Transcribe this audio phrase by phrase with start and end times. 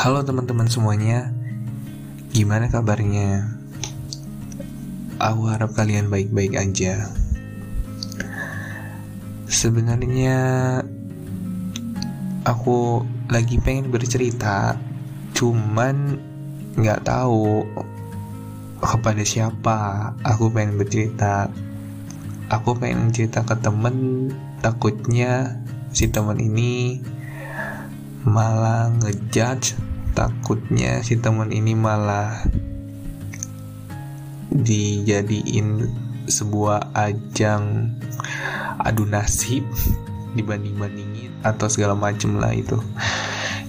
[0.00, 1.28] Halo teman-teman semuanya,
[2.32, 3.52] gimana kabarnya?
[5.20, 7.12] Aku harap kalian baik-baik aja.
[9.44, 10.40] Sebenarnya
[12.48, 14.80] aku lagi pengen bercerita,
[15.36, 16.16] cuman
[16.80, 17.68] nggak tahu
[18.80, 21.52] kepada siapa aku pengen bercerita.
[22.48, 24.32] Aku pengen cerita ke temen,
[24.64, 25.60] takutnya
[25.92, 27.04] si teman ini
[28.24, 32.42] malah ngejudge takutnya si teman ini malah
[34.50, 35.86] dijadiin
[36.26, 37.94] sebuah ajang
[38.82, 39.62] adu nasib
[40.34, 42.78] dibanding bandingin atau segala macem lah itu.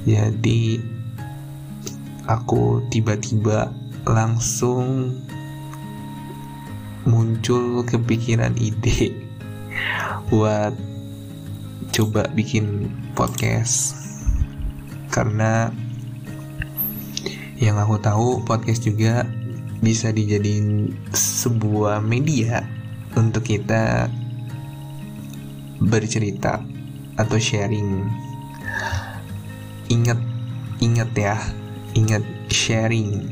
[0.05, 0.81] Jadi
[2.25, 3.69] aku tiba-tiba
[4.05, 5.13] langsung
[7.05, 9.13] muncul kepikiran ide
[10.29, 10.73] buat
[11.93, 13.97] coba bikin podcast.
[15.11, 15.69] Karena
[17.61, 19.23] yang aku tahu podcast juga
[19.85, 22.65] bisa dijadiin sebuah media
[23.13, 24.09] untuk kita
[25.77, 26.57] bercerita
[27.21, 28.09] atau sharing
[29.93, 30.17] ingat
[30.81, 31.37] ingat ya
[31.93, 33.29] ingat sharing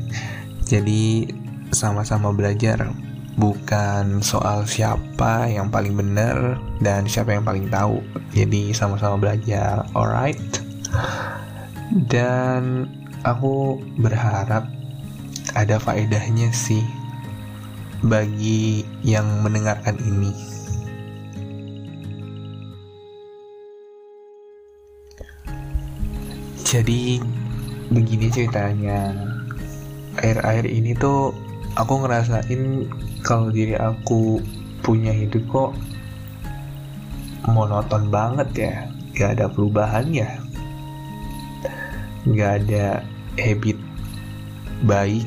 [0.62, 1.26] jadi
[1.74, 2.94] sama-sama belajar
[3.38, 8.04] bukan soal siapa yang paling benar dan siapa yang paling tahu.
[8.36, 10.36] Jadi sama-sama belajar, alright?
[11.90, 12.84] Dan
[13.24, 14.64] aku berharap
[15.52, 16.84] ada faedahnya sih
[18.00, 20.32] bagi yang mendengarkan ini.
[26.64, 27.18] Jadi
[27.90, 29.10] begini ceritanya.
[30.20, 31.34] Air-air ini tuh
[31.78, 32.86] aku ngerasain
[33.22, 34.42] kalau diri aku
[34.80, 35.70] punya hidup kok
[37.46, 38.74] monoton banget ya
[39.14, 40.39] gak ada perubahan ya
[42.28, 43.00] gak ada
[43.40, 43.80] habit
[44.84, 45.24] baik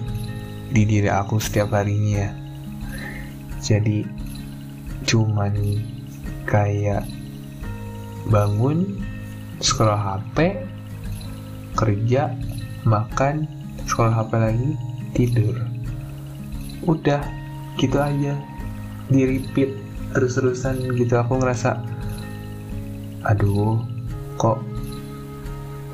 [0.73, 2.33] di diri aku setiap harinya.
[3.61, 4.05] Jadi
[5.05, 5.53] cuman
[6.49, 7.05] kayak
[8.29, 8.97] bangun
[9.63, 10.57] scroll HP
[11.77, 12.33] kerja
[12.85, 13.45] makan
[13.85, 14.69] scroll HP lagi
[15.13, 15.55] tidur.
[16.85, 17.21] Udah
[17.77, 18.33] gitu aja.
[19.09, 19.69] Di repeat
[20.13, 21.81] terus-terusan gitu aku ngerasa
[23.25, 23.81] aduh
[24.37, 24.59] kok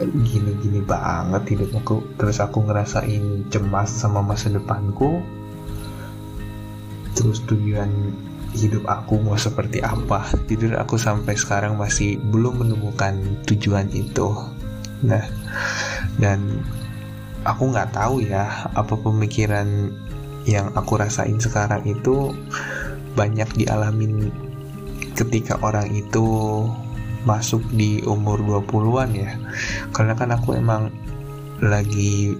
[0.04, 2.04] gini-gini banget hidup aku.
[2.16, 5.20] Terus aku ngerasain cemas sama masa depanku.
[7.16, 7.92] Terus tujuan
[8.56, 10.24] hidup aku mau seperti apa?
[10.48, 14.32] Tidur aku sampai sekarang masih belum menemukan tujuan itu.
[15.04, 15.24] Nah
[16.18, 16.64] dan
[17.44, 19.92] aku nggak tahu ya apa pemikiran
[20.48, 22.34] yang aku rasain sekarang itu
[23.14, 24.32] banyak dialamin
[25.14, 26.28] ketika orang itu
[27.28, 29.32] masuk di umur 20-an ya.
[29.92, 30.94] Karena kan aku emang
[31.60, 32.36] lagi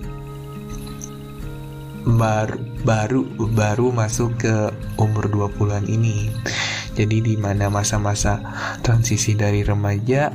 [2.08, 2.58] baru
[2.88, 4.56] baru baru masuk ke
[4.96, 6.32] umur 20-an ini.
[6.96, 8.40] Jadi di mana masa-masa
[8.84, 10.32] transisi dari remaja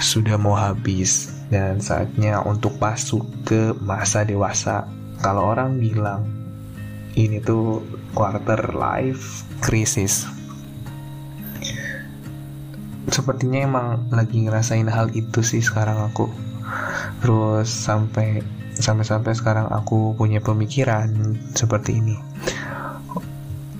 [0.00, 1.36] sudah mau habis.
[1.48, 4.84] Dan saatnya untuk masuk ke masa dewasa.
[5.24, 6.28] Kalau orang bilang
[7.16, 7.80] ini tuh
[8.12, 10.28] quarter life crisis
[13.08, 16.28] sepertinya emang lagi ngerasain hal itu sih sekarang aku.
[17.24, 18.44] Terus sampai
[18.78, 21.10] sampai-sampai sekarang aku punya pemikiran
[21.56, 22.16] seperti ini.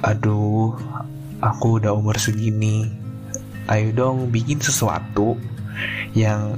[0.03, 0.75] Aduh
[1.39, 2.91] aku udah umur segini.
[3.69, 5.37] Ayo dong bikin sesuatu
[6.17, 6.57] yang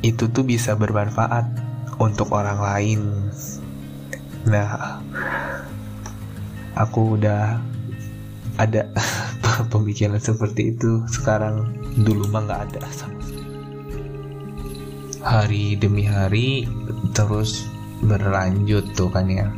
[0.00, 1.46] itu tuh bisa bermanfaat
[2.00, 3.00] untuk orang lain.
[4.48, 5.00] Nah
[6.74, 7.60] aku udah
[8.58, 8.82] ada
[9.72, 11.70] pemikiran seperti itu sekarang
[12.02, 13.14] dulu mah nggak ada sama
[15.24, 16.68] hari demi hari
[17.16, 17.64] terus
[18.04, 19.48] berlanjut tuh kan ya.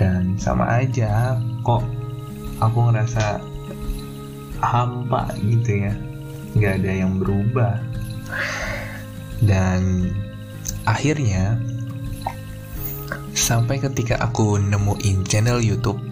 [0.00, 1.84] Dan sama aja kok
[2.64, 3.36] aku ngerasa
[4.64, 5.94] hampa gitu ya.
[6.56, 7.76] Nggak ada yang berubah.
[9.44, 10.08] Dan
[10.88, 11.60] akhirnya
[13.38, 16.02] Sampai ketika aku nemuin channel YouTube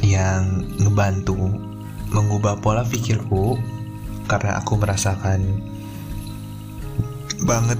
[0.00, 1.52] yang ngebantu
[2.10, 3.58] mengubah pola pikirku
[4.26, 5.62] karena aku merasakan
[7.42, 7.78] banget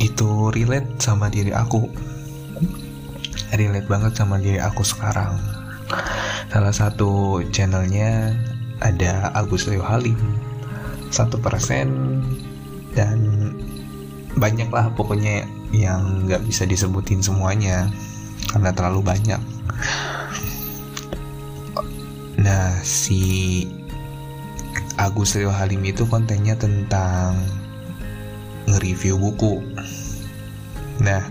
[0.00, 1.86] itu relate sama diri aku.
[3.52, 5.36] Relate banget sama diri aku sekarang.
[6.50, 8.34] Salah satu channelnya
[8.80, 10.16] ada Agus Leo Halim.
[11.12, 12.18] Satu persen
[12.96, 13.18] dan
[14.38, 17.90] banyak lah pokoknya yang nggak bisa disebutin semuanya
[18.50, 19.42] karena terlalu banyak.
[22.40, 23.68] Nah, si
[24.96, 27.36] Agus Rio Halim itu kontennya tentang
[28.64, 29.60] nge-review buku.
[31.04, 31.28] Nah,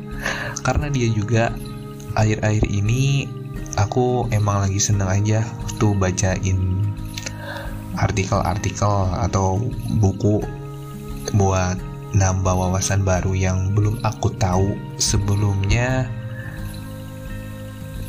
[0.62, 1.50] karena dia juga
[2.14, 3.26] akhir-akhir ini
[3.82, 5.42] aku emang lagi seneng aja
[5.82, 6.86] tuh bacain
[7.98, 9.58] artikel-artikel atau
[9.98, 10.46] buku
[11.34, 11.78] buat
[12.14, 16.10] nambah wawasan baru yang belum aku tahu sebelumnya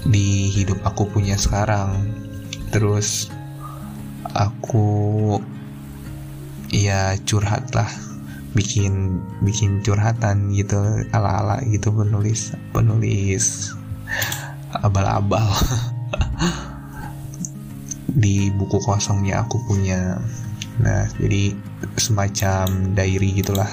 [0.09, 2.20] di hidup aku punya sekarang
[2.71, 3.31] terus
[4.35, 5.39] aku
[6.71, 7.91] ya curhat lah.
[8.51, 13.71] Bikin bikin curhatan gitu ala-ala gitu penulis penulis
[14.75, 15.47] abal-abal.
[18.23, 20.19] Di buku kosongnya aku punya.
[20.83, 21.55] Nah jadi
[21.95, 23.71] semacam diary gitulah.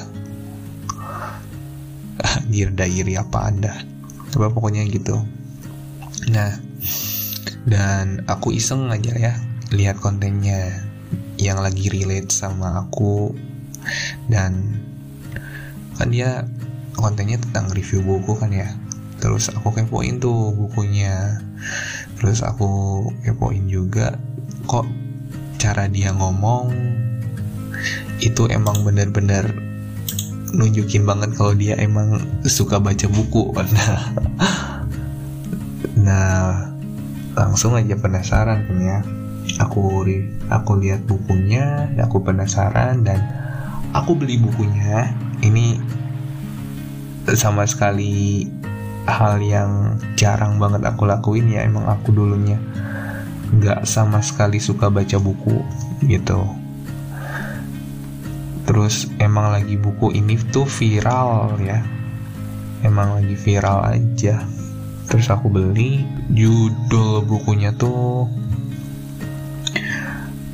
[2.53, 3.73] Dear diary apa anda
[4.37, 5.17] apa pokoknya gitu.
[6.29, 6.53] Nah
[7.67, 9.33] dan aku iseng aja ya
[9.71, 10.87] lihat kontennya
[11.37, 13.31] yang lagi relate sama aku.
[14.27, 14.81] Dan
[15.95, 16.45] kan dia
[16.97, 18.69] kontennya tentang review buku kan ya.
[19.17, 21.41] Terus aku kepoin tuh bukunya.
[22.17, 24.17] Terus aku kepoin juga
[24.67, 24.85] kok
[25.57, 26.69] cara dia ngomong
[28.17, 29.45] itu emang bener-bener
[30.53, 33.53] nunjukin banget kalau dia emang suka baca buku.
[35.97, 36.66] Nah
[37.37, 38.99] langsung aja penasaran kan ya.
[39.61, 40.03] Aku
[40.49, 43.21] aku lihat bukunya aku penasaran dan
[43.93, 45.13] aku beli bukunya.
[45.45, 45.77] Ini
[47.37, 48.49] sama sekali
[49.05, 51.61] hal yang jarang banget aku lakuin ya.
[51.63, 52.57] Emang aku dulunya
[53.47, 55.61] nggak sama sekali suka baca buku
[56.09, 56.41] gitu.
[58.67, 61.79] Terus emang lagi buku ini tuh viral ya.
[62.83, 64.56] Emang lagi viral aja
[65.07, 66.03] terus aku beli.
[66.31, 68.27] Judul bukunya tuh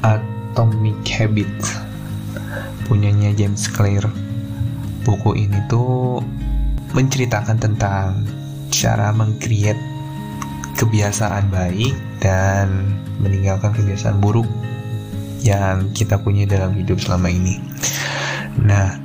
[0.05, 1.51] Atomic Habit
[2.85, 4.05] punyanya James Clear.
[5.03, 6.23] Buku ini tuh
[6.95, 8.23] menceritakan tentang
[8.71, 9.81] cara mengcreate
[10.77, 14.47] kebiasaan baik dan meninggalkan kebiasaan buruk
[15.43, 17.59] yang kita punya dalam hidup selama ini.
[18.63, 18.95] Nah,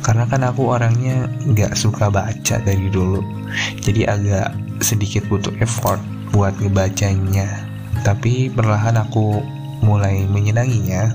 [0.00, 3.20] karena kan aku orangnya nggak suka baca dari dulu,
[3.82, 4.48] jadi agak
[4.82, 6.00] sedikit butuh effort
[6.32, 7.46] buat ngebacanya.
[8.02, 9.44] Tapi perlahan aku
[9.84, 11.12] mulai menyenanginya.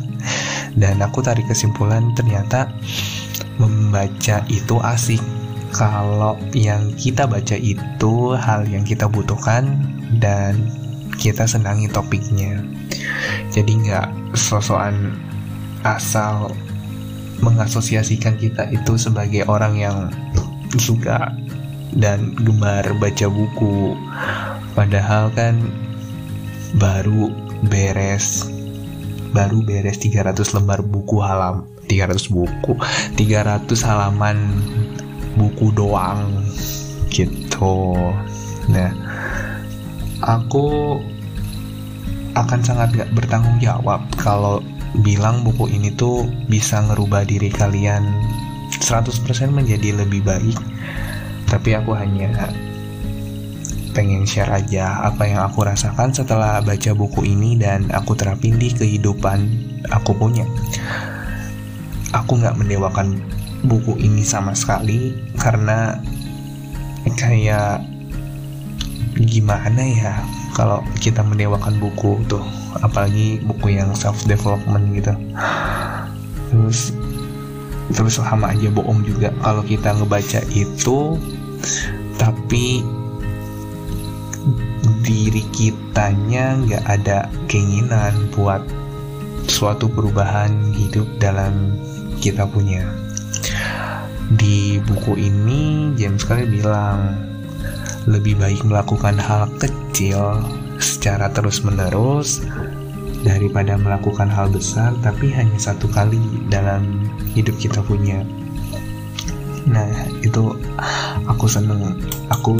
[0.77, 2.69] Dan aku tarik kesimpulan ternyata
[3.57, 5.21] membaca itu asik.
[5.73, 9.67] Kalau yang kita baca itu hal yang kita butuhkan
[10.21, 10.55] dan
[11.17, 12.61] kita senangi topiknya.
[13.51, 15.17] Jadi nggak sosokan
[15.81, 16.53] asal
[17.41, 19.97] mengasosiasikan kita itu sebagai orang yang
[20.77, 21.33] suka
[21.97, 23.97] dan gemar baca buku.
[24.77, 25.57] Padahal kan
[26.77, 27.33] baru
[27.65, 28.45] beres
[29.33, 32.73] baru beres 300 lembar buku halam 300 buku
[33.17, 34.37] 300 halaman
[35.35, 36.45] buku doang
[37.09, 37.95] gitu.
[38.69, 38.91] Nah
[40.21, 40.97] aku
[42.37, 44.61] akan sangat gak bertanggung jawab kalau
[45.01, 48.05] bilang buku ini tuh bisa ngerubah diri kalian.
[48.77, 49.09] 100%
[49.51, 50.59] menjadi lebih baik
[51.47, 52.51] tapi aku hanya
[53.97, 58.69] pengen share aja apa yang aku rasakan setelah baca buku ini dan aku terapin di
[58.69, 59.49] kehidupan
[59.89, 60.45] aku punya.
[62.13, 63.17] Aku nggak mendewakan
[63.65, 65.97] buku ini sama sekali karena
[67.17, 67.81] kayak
[69.17, 70.13] gimana ya
[70.53, 72.45] kalau kita mendewakan buku tuh
[72.85, 75.13] apalagi buku yang self development gitu.
[76.53, 76.93] Terus
[77.97, 79.33] terus sama aja bohong juga.
[79.41, 81.17] Kalau kita ngebaca itu
[82.17, 82.83] tapi
[85.03, 88.63] diri kitanya nggak ada keinginan buat
[89.47, 91.75] suatu perubahan hidup dalam
[92.19, 92.83] kita punya
[94.35, 97.15] di buku ini James Clear bilang
[98.07, 100.43] lebih baik melakukan hal kecil
[100.79, 102.43] secara terus-menerus
[103.23, 106.19] daripada melakukan hal besar tapi hanya satu kali
[106.51, 108.23] dalam hidup kita punya.
[109.67, 109.87] Nah,
[110.23, 110.55] itu
[111.27, 111.99] aku seneng.
[112.31, 112.57] Aku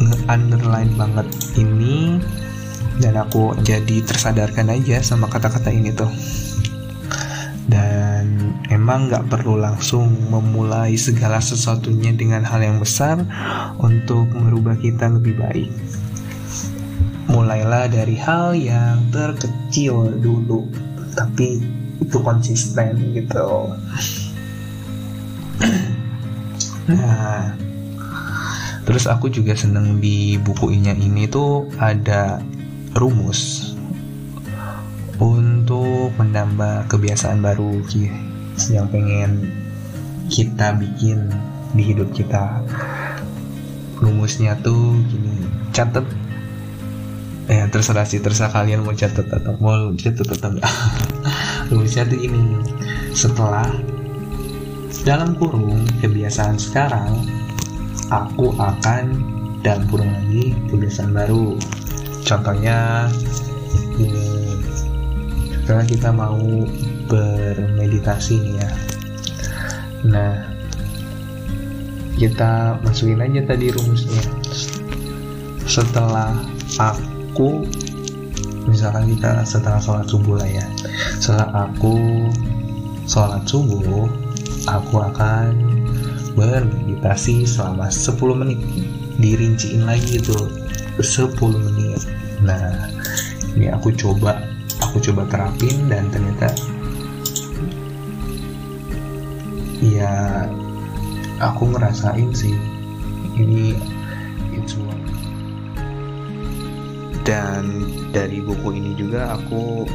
[0.00, 2.20] nge-underline banget ini
[3.02, 6.08] dan aku jadi tersadarkan aja sama kata-kata ini tuh.
[7.66, 13.18] Dan emang nggak perlu langsung memulai segala sesuatunya dengan hal yang besar
[13.82, 15.70] untuk merubah kita lebih baik.
[17.26, 20.70] Mulailah dari hal yang terkecil dulu
[21.18, 21.58] tapi
[21.98, 23.50] itu konsisten gitu.
[26.86, 27.65] Nah
[28.86, 32.38] Terus aku juga seneng di bukunya ini tuh ada
[32.94, 33.74] rumus
[35.18, 37.82] untuk menambah kebiasaan baru
[38.70, 39.50] yang pengen
[40.30, 41.28] kita bikin
[41.74, 42.62] di hidup kita.
[43.96, 45.40] rumusnya tuh gini
[45.72, 46.04] catet
[47.48, 50.68] eh terserah sih terserah kalian mau catat atau mau catat atau enggak
[51.72, 52.60] rumusnya tuh ini
[53.16, 53.64] setelah
[55.06, 57.24] dalam kurung kebiasaan sekarang
[58.10, 59.04] aku akan
[59.66, 61.58] dalam kurung lagi kebiasaan baru.
[62.22, 63.10] Contohnya
[63.98, 64.54] ini.
[65.66, 66.38] Sekarang kita mau
[67.10, 68.70] bermeditasi nih ya.
[70.06, 70.34] Nah
[72.14, 74.22] kita masukin aja tadi rumusnya.
[75.66, 76.38] Setelah
[76.78, 77.66] aku
[78.70, 80.66] misalkan kita setelah sholat subuh lah ya.
[81.18, 81.98] Setelah aku
[83.10, 84.06] sholat subuh
[84.70, 85.50] aku akan
[86.36, 88.60] bermeditasi selama 10 menit.
[89.16, 90.36] Dirinciin lagi itu
[91.00, 92.04] 10 menit.
[92.44, 92.92] Nah
[93.56, 94.44] ini aku coba
[94.84, 96.52] aku coba terapin dan ternyata
[99.80, 100.44] ya
[101.40, 102.52] aku ngerasain sih
[103.36, 103.76] ini
[104.52, 105.00] it's one
[107.24, 109.88] dan dari buku ini juga aku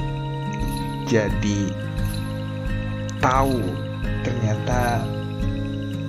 [1.05, 1.71] jadi
[3.21, 3.61] tahu
[4.25, 5.05] ternyata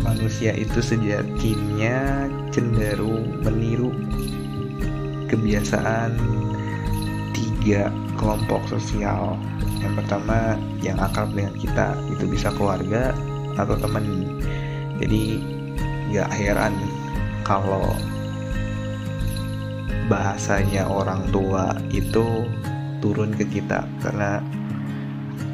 [0.03, 3.95] manusia itu sejatinya cenderung meniru
[5.31, 6.13] kebiasaan
[7.33, 9.39] tiga kelompok sosial.
[9.83, 13.15] Yang pertama yang akrab dengan kita itu bisa keluarga
[13.57, 14.05] atau teman.
[15.01, 15.43] Jadi
[16.13, 16.75] gak heran
[17.43, 17.97] kalau
[20.07, 22.47] bahasanya orang tua itu
[23.03, 23.83] turun ke kita.
[24.05, 24.39] Karena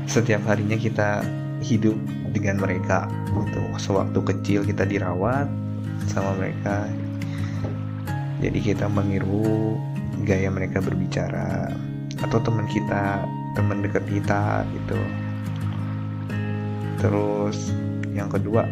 [0.09, 1.23] setiap harinya kita
[1.61, 1.97] hidup
[2.39, 3.11] dengan mereka.
[3.35, 3.63] Gitu.
[3.83, 5.51] Sewaktu kecil kita dirawat
[6.07, 6.87] sama mereka.
[8.39, 9.75] Jadi kita meniru
[10.23, 11.75] gaya mereka berbicara.
[12.23, 13.27] Atau teman kita
[13.59, 15.01] teman dekat kita gitu.
[17.03, 17.75] Terus
[18.15, 18.63] yang kedua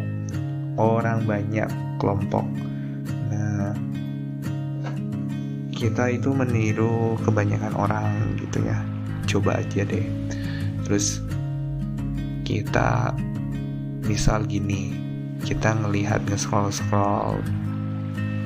[0.79, 1.67] orang banyak
[1.99, 2.47] kelompok.
[3.31, 3.75] Nah
[5.75, 8.79] kita itu meniru kebanyakan orang gitu ya.
[9.27, 10.07] Coba aja deh.
[10.87, 11.19] Terus
[12.47, 13.11] kita
[14.07, 14.95] misal gini
[15.43, 17.43] kita ngelihat nge-scroll scroll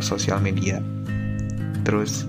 [0.00, 0.80] sosial media
[1.84, 2.24] terus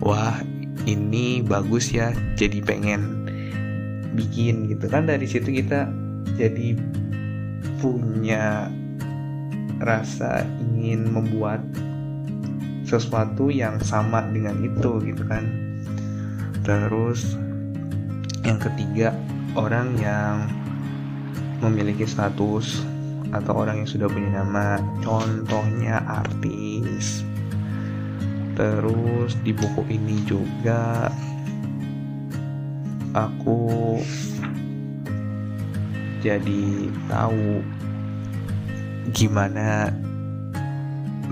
[0.00, 0.38] wah
[0.86, 3.26] ini bagus ya jadi pengen
[4.16, 4.86] bikin gitu.
[4.88, 5.90] Kan dari situ kita
[6.40, 6.78] jadi
[7.82, 8.72] punya
[9.82, 11.60] rasa ingin membuat
[12.86, 15.44] sesuatu yang sama dengan itu gitu kan.
[16.64, 17.36] Terus
[18.46, 19.12] yang ketiga
[19.58, 20.48] orang yang
[21.60, 22.84] memiliki status
[23.34, 27.24] atau orang yang sudah punya nama contohnya artis.
[28.56, 31.12] Terus di buku ini juga
[33.12, 34.00] aku
[36.24, 37.60] jadi tahu
[39.12, 39.92] gimana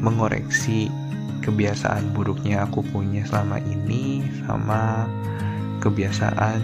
[0.01, 0.93] mengoreksi
[1.41, 5.09] kebiasaan buruknya aku punya selama ini sama
[5.81, 6.61] kebiasaan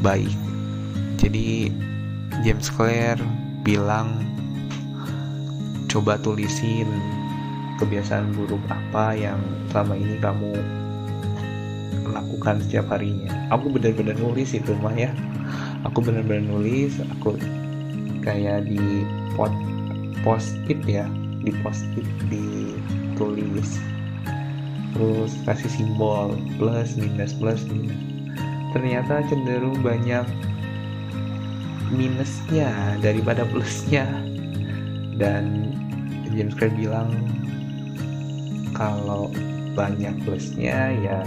[0.00, 0.32] baik.
[1.16, 1.72] Jadi
[2.44, 3.16] James Clear
[3.64, 4.20] bilang
[5.88, 6.88] coba tulisin
[7.80, 9.40] kebiasaan buruk apa yang
[9.72, 10.52] selama ini kamu
[12.12, 13.32] lakukan setiap harinya.
[13.52, 15.12] Aku benar-benar nulis itu mah ya.
[15.88, 17.36] Aku benar-benar nulis aku
[18.24, 19.06] kayak di
[19.38, 19.52] pot
[20.24, 21.06] post it ya
[21.44, 23.80] di post it ditulis.
[24.96, 27.96] Terus kasih simbol plus minus plus minus.
[28.72, 30.24] Ternyata cenderung banyak
[31.92, 34.06] minusnya daripada plusnya.
[35.16, 35.72] Dan
[36.34, 37.10] James Clear bilang
[38.76, 39.32] kalau
[39.72, 41.20] banyak plusnya ya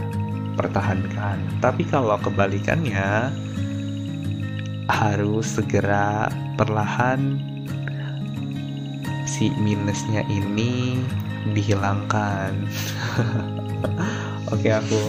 [0.60, 1.38] pertahankan.
[1.64, 3.34] Tapi kalau kebalikannya
[4.90, 7.38] harus segera perlahan.
[9.30, 10.98] Si minusnya ini
[11.54, 12.52] dihilangkan.
[14.54, 15.00] Oke aku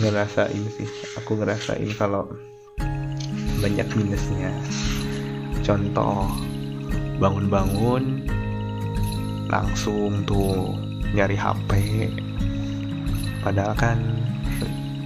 [0.00, 0.88] ngerasain sih.
[1.20, 2.26] Aku ngerasain kalau
[3.64, 4.52] banyak minusnya.
[5.64, 6.28] Contoh
[7.16, 8.28] bangun-bangun
[9.48, 10.76] langsung tuh
[11.16, 11.70] nyari HP
[13.40, 13.96] padahal kan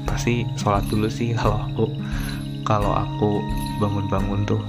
[0.08, 1.84] pasti sholat dulu sih kalau aku
[2.66, 3.38] kalau aku
[3.78, 4.62] bangun-bangun tuh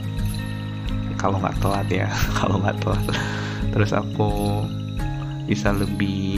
[1.18, 3.02] kalau nggak telat ya kalau nggak telat.
[3.74, 4.62] Terus aku
[5.50, 6.38] bisa lebih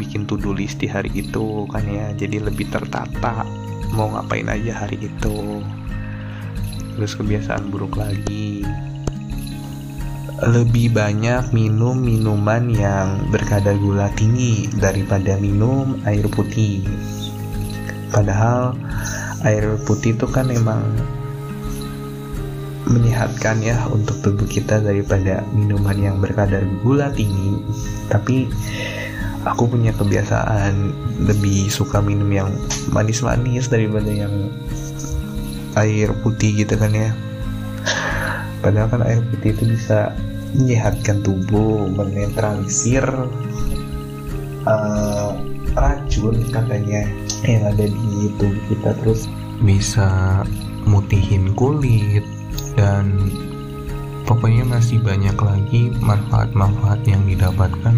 [0.00, 3.44] bikin to-do list di hari itu kan ya jadi lebih tertata
[3.92, 5.60] mau ngapain aja hari itu
[6.96, 8.64] terus kebiasaan buruk lagi.
[10.40, 16.80] Lebih banyak minum minuman yang berkadar gula tinggi daripada minum air putih.
[18.12, 18.76] Padahal
[19.44, 20.80] air putih itu kan emang
[22.88, 27.60] menyehatkan ya untuk tubuh kita daripada minuman yang berkadar gula tinggi.
[28.08, 28.48] Tapi
[29.46, 32.50] aku punya kebiasaan lebih suka minum yang
[32.90, 34.32] manis-manis daripada yang
[35.76, 37.12] air putih gitu kan ya.
[38.64, 40.16] Padahal kan air putih itu bisa
[40.56, 43.04] menyehatkan tubuh menetralisir
[44.64, 45.30] uh,
[45.76, 47.04] racun katanya
[47.44, 49.28] yang ada di tubuh kita terus.
[49.60, 50.42] Bisa
[50.88, 52.24] mutihin kulit
[52.76, 53.30] dan
[54.24, 57.96] pokoknya masih banyak lagi manfaat-manfaat yang didapatkan.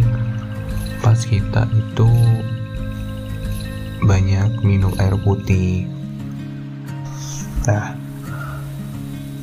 [0.99, 2.11] Pas kita itu
[4.03, 5.87] banyak minum air putih
[7.69, 7.93] nah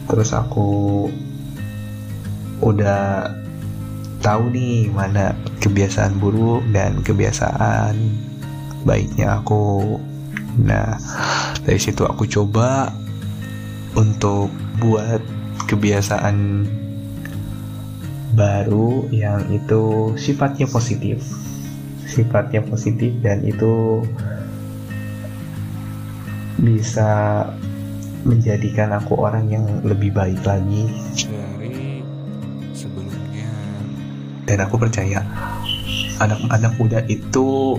[0.09, 1.05] terus aku
[2.65, 3.29] udah
[4.25, 7.93] tahu nih mana kebiasaan buruk dan kebiasaan
[8.85, 9.97] baiknya aku.
[10.61, 10.97] Nah
[11.61, 12.89] dari situ aku coba
[13.93, 14.49] untuk
[14.81, 15.21] buat
[15.69, 16.65] kebiasaan
[18.33, 21.21] baru yang itu sifatnya positif.
[22.09, 24.01] Sifatnya positif dan itu
[26.61, 27.45] bisa
[28.25, 30.89] menjadikan aku orang yang lebih baik lagi.
[31.29, 32.01] Dari
[32.73, 33.49] sebelumnya.
[34.49, 35.21] Dan aku percaya
[36.17, 37.77] anak-anak muda itu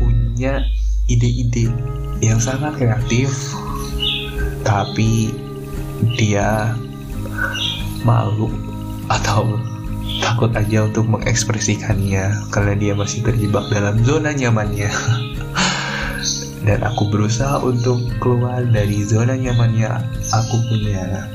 [0.00, 0.64] punya
[1.06, 1.68] ide-ide
[2.24, 3.30] yang sangat kreatif.
[4.64, 5.30] Tapi
[6.16, 6.72] dia
[8.02, 8.50] malu
[9.06, 9.60] atau
[10.22, 14.90] takut aja untuk mengekspresikannya karena dia masih terjebak dalam zona nyamannya
[16.62, 19.90] dan aku berusaha untuk keluar dari zona nyamannya
[20.30, 21.26] aku punya.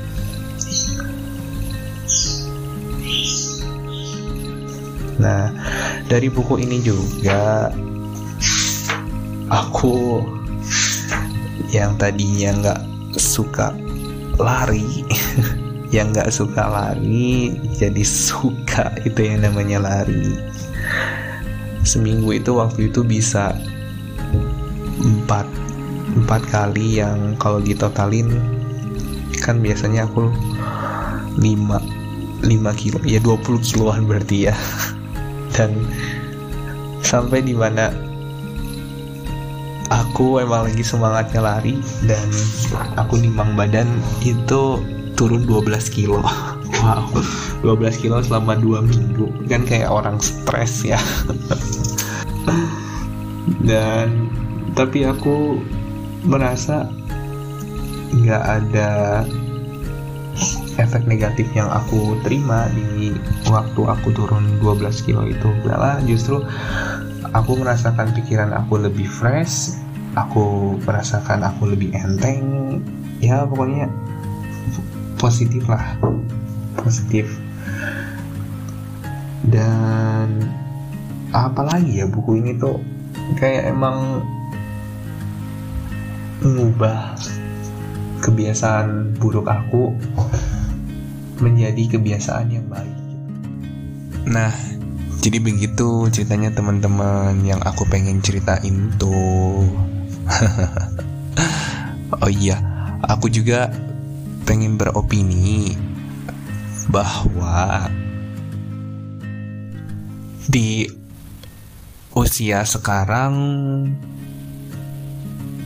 [5.20, 5.52] Nah
[6.08, 7.68] dari buku ini juga
[9.52, 10.24] aku
[11.68, 12.80] yang tadinya nggak
[13.20, 13.76] suka
[14.40, 15.04] lari
[15.96, 20.40] yang nggak suka lari jadi suka itu yang namanya lari.
[21.84, 23.52] Seminggu itu waktu itu bisa
[24.98, 25.46] empat
[26.18, 28.32] empat kali yang kalau ditotalin
[29.38, 30.32] kan biasanya aku
[31.38, 31.78] lima
[32.42, 34.54] lima kilo ya 20 kiloan berarti ya.
[35.54, 35.86] Dan
[37.02, 37.90] sampai di mana
[39.88, 42.28] aku emang lagi semangatnya lari dan
[43.00, 43.88] aku nimbang badan
[44.22, 44.82] itu
[45.16, 46.22] turun 12 kilo.
[46.78, 47.10] Wow.
[47.66, 49.26] 12 kilo selama 2 minggu.
[49.50, 50.94] Kan kayak orang stres ya.
[53.68, 54.27] Dan
[54.74, 55.60] tapi aku
[56.26, 56.88] merasa
[58.12, 58.90] nggak ada
[60.78, 63.12] efek negatif yang aku terima di
[63.50, 65.50] waktu aku turun 12 kilo itu.
[65.66, 66.40] Malah justru
[67.34, 69.74] aku merasakan pikiran aku lebih fresh
[70.14, 72.80] aku merasakan aku lebih enteng.
[73.18, 73.90] Ya pokoknya
[75.18, 75.98] positif lah
[76.78, 77.26] positif.
[79.48, 80.46] Dan
[81.34, 82.78] apalagi ya buku ini tuh
[83.36, 84.22] kayak emang
[86.48, 87.12] mengubah
[88.24, 89.92] kebiasaan buruk aku
[91.44, 92.96] menjadi kebiasaan yang baik.
[94.24, 94.52] Nah,
[95.20, 99.68] jadi begitu ceritanya teman-teman yang aku pengen ceritain tuh.
[102.24, 102.56] oh iya,
[103.04, 103.68] aku juga
[104.48, 105.76] pengen beropini
[106.88, 107.92] bahwa
[110.48, 110.88] di
[112.16, 113.36] usia sekarang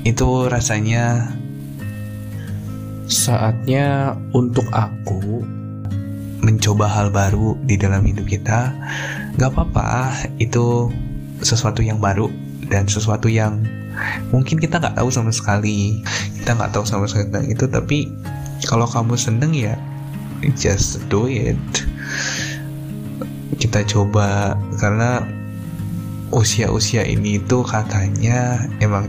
[0.03, 1.31] itu rasanya
[3.07, 5.45] saatnya untuk aku
[6.43, 8.75] mencoba hal baru di dalam hidup kita.
[9.39, 10.11] Gak apa-apa
[10.43, 10.91] itu
[11.43, 12.27] sesuatu yang baru
[12.67, 13.63] dan sesuatu yang
[14.35, 16.03] mungkin kita nggak tahu sama sekali.
[16.43, 17.99] Kita nggak tahu sama sekali tentang itu tapi
[18.67, 19.79] kalau kamu seneng ya
[20.59, 21.59] just do it.
[23.63, 25.23] Kita coba karena
[26.35, 29.07] usia-usia ini tuh katanya emang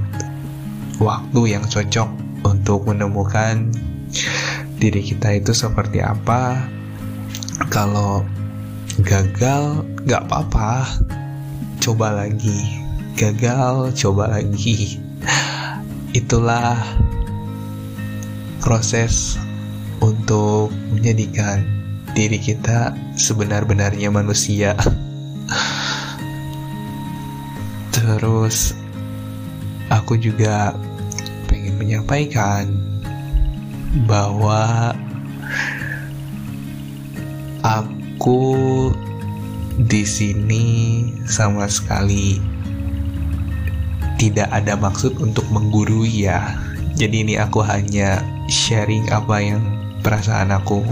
[1.04, 2.08] waktu yang cocok
[2.48, 3.68] untuk menemukan
[4.80, 6.64] diri kita itu seperti apa.
[7.68, 8.24] Kalau
[9.04, 10.88] gagal gak apa-apa.
[11.84, 12.80] Coba lagi.
[13.20, 14.98] Gagal coba lagi.
[16.16, 16.80] Itulah
[18.64, 19.36] proses
[20.00, 21.64] untuk menjadikan
[22.14, 24.78] diri kita sebenar-benarnya manusia.
[27.96, 28.76] Terus
[29.90, 30.76] aku juga
[32.14, 32.70] menyampaikan
[34.06, 34.94] bahwa
[37.66, 38.42] aku
[39.90, 40.66] di sini
[41.26, 42.38] sama sekali
[44.22, 46.54] tidak ada maksud untuk menggurui ya.
[46.94, 49.66] Jadi ini aku hanya sharing apa yang
[50.06, 50.86] perasaan aku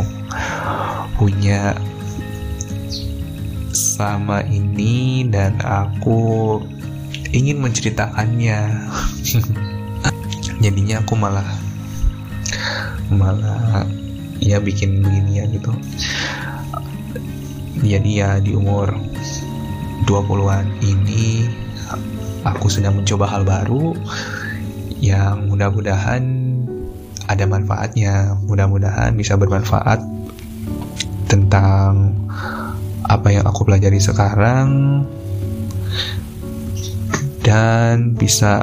[1.22, 1.78] punya
[3.70, 6.58] sama ini dan aku
[7.30, 8.90] ingin menceritakannya
[10.62, 11.46] jadinya aku malah
[13.10, 13.84] malah
[14.40, 15.74] ya bikin begini ya gitu.
[17.82, 18.94] Jadi ya di umur
[20.06, 21.50] 20-an ini
[22.46, 23.98] aku sedang mencoba hal baru
[25.02, 26.24] yang mudah-mudahan
[27.26, 28.38] ada manfaatnya.
[28.46, 29.98] Mudah-mudahan bisa bermanfaat
[31.26, 32.14] tentang
[33.10, 35.02] apa yang aku pelajari sekarang
[37.42, 38.62] dan bisa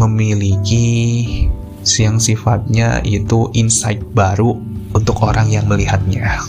[0.00, 0.88] memiliki
[2.00, 4.56] yang sifatnya itu insight baru
[4.96, 6.40] untuk orang yang melihatnya.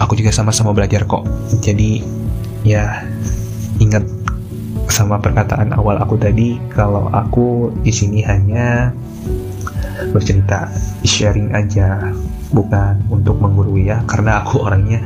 [0.00, 1.28] Aku juga sama-sama belajar kok.
[1.60, 2.00] Jadi
[2.64, 3.04] ya
[3.80, 4.04] ingat
[4.90, 8.90] sama perkataan awal aku tadi kalau aku di sini hanya
[10.10, 10.68] bercerita
[11.06, 12.10] sharing aja
[12.50, 14.98] bukan untuk menggurui ya karena aku orangnya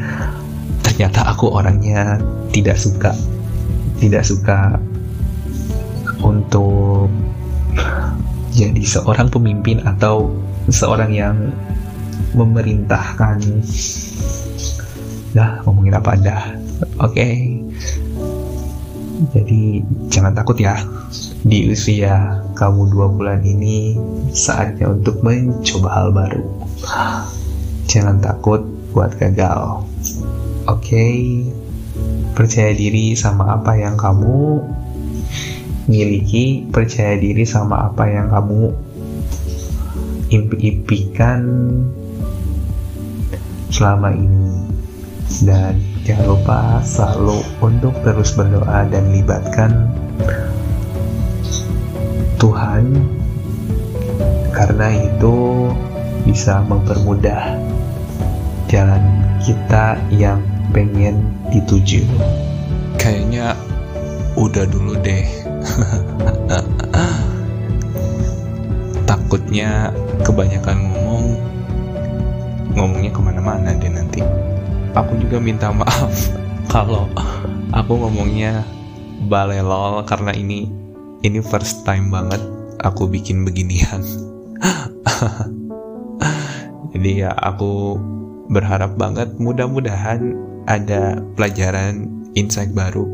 [0.81, 2.17] ternyata aku orangnya
[2.51, 3.13] tidak suka
[4.01, 4.81] tidak suka
[6.25, 7.13] untuk
[8.55, 10.33] jadi seorang pemimpin atau
[10.73, 11.37] seorang yang
[12.33, 13.39] memerintahkan.
[15.37, 16.39] Dah ngomongin apa anda
[16.99, 17.13] oke.
[17.15, 17.61] Okay.
[19.31, 20.81] jadi jangan takut ya.
[21.45, 24.01] Di usia kamu dua bulan ini
[24.33, 26.45] saatnya untuk mencoba hal baru.
[27.87, 28.65] Jangan takut
[28.97, 29.85] buat gagal.
[30.65, 30.81] Oke.
[30.81, 31.15] Okay?
[32.35, 34.59] percaya diri sama apa yang kamu
[35.85, 38.73] miliki percaya diri sama apa yang kamu
[40.33, 41.41] impi-impikan
[43.69, 44.53] selama ini.
[45.45, 49.91] Dan jangan lupa selalu untuk terus berdoa dan libatkan
[52.39, 52.85] Tuhan
[54.55, 55.69] karena itu
[56.23, 57.59] bisa mempermudah
[58.71, 59.03] jalan
[59.43, 61.21] kita yang pengen
[61.51, 62.07] dituju.
[62.97, 63.59] Kayaknya
[64.39, 65.44] udah dulu deh
[69.09, 69.91] takutnya
[70.23, 71.25] kebanyakan ngomong
[72.75, 74.23] ngomongnya ke mana-mana deh nanti.
[74.95, 76.31] Aku juga minta maaf
[76.75, 77.11] kalau
[77.75, 78.63] aku ngomongnya
[79.27, 80.71] balelol karena ini
[81.25, 82.41] ini first time banget
[82.85, 84.05] aku bikin beginian.
[86.95, 87.99] Jadi ya aku
[88.53, 90.37] berharap banget mudah-mudahan
[90.71, 92.07] ada pelajaran
[92.39, 93.09] insight baru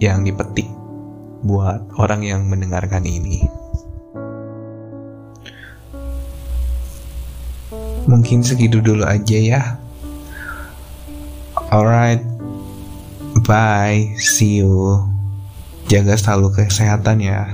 [0.00, 0.77] yang dipetik
[1.42, 3.46] buat orang yang mendengarkan ini.
[8.08, 9.62] Mungkin segitu dulu aja ya.
[11.68, 12.24] Alright,
[13.44, 15.04] bye, see you.
[15.92, 17.52] Jaga selalu kesehatan ya.